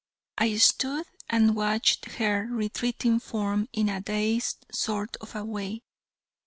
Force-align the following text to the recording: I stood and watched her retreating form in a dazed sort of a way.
I 0.39 0.57
stood 0.57 1.05
and 1.29 1.55
watched 1.55 2.05
her 2.13 2.47
retreating 2.49 3.19
form 3.19 3.69
in 3.71 3.87
a 3.87 4.01
dazed 4.01 4.65
sort 4.71 5.15
of 5.17 5.35
a 5.35 5.45
way. 5.45 5.83